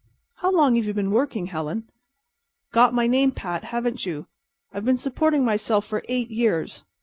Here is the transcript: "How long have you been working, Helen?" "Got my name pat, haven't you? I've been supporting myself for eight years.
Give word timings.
"How 0.37 0.49
long 0.51 0.77
have 0.77 0.85
you 0.85 0.95
been 0.95 1.11
working, 1.11 1.45
Helen?" 1.45 1.87
"Got 2.71 2.95
my 2.95 3.05
name 3.05 3.31
pat, 3.31 3.65
haven't 3.65 4.03
you? 4.03 4.25
I've 4.71 4.83
been 4.83 4.97
supporting 4.97 5.45
myself 5.45 5.85
for 5.85 6.03
eight 6.09 6.31
years. 6.31 6.83